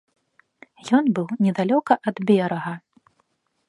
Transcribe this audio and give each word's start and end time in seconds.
Ён 0.99 1.05
быў 1.19 1.27
недалёка 1.49 1.93
ад 2.13 2.17
берага. 2.31 2.73